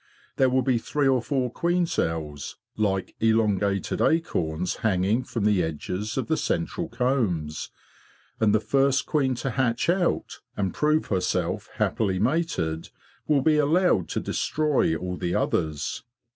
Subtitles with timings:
[0.37, 6.17] There will be three or four queen cells like elongated acorns hanging from the edges
[6.17, 7.69] of the central combs;
[8.39, 12.89] and the first queen to hatch out, and prove herself happily mated,
[13.27, 16.01] will be allowed to destroy all the others.